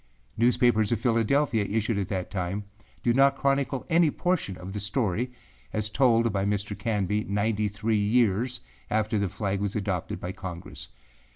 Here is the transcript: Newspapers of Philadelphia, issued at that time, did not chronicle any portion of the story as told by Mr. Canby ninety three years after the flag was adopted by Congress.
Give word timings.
Newspapers 0.35 0.91
of 0.91 0.99
Philadelphia, 0.99 1.63
issued 1.63 1.99
at 1.99 2.07
that 2.07 2.31
time, 2.31 2.63
did 3.03 3.15
not 3.15 3.35
chronicle 3.35 3.85
any 3.87 4.09
portion 4.09 4.57
of 4.57 4.73
the 4.73 4.79
story 4.79 5.31
as 5.73 5.91
told 5.91 6.33
by 6.33 6.43
Mr. 6.43 6.75
Canby 6.75 7.23
ninety 7.25 7.67
three 7.67 7.99
years 8.03 8.61
after 8.89 9.19
the 9.19 9.29
flag 9.29 9.59
was 9.61 9.75
adopted 9.75 10.19
by 10.19 10.31
Congress. 10.31 10.87